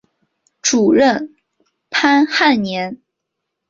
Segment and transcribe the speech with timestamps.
[0.63, 1.35] 主任
[1.91, 2.99] 潘汉年。